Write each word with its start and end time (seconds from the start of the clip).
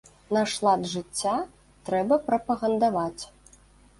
Наш 0.35 0.53
лад 0.67 0.85
жыцця 0.93 1.33
трэба 1.89 2.17
прапагандаваць. 2.29 3.23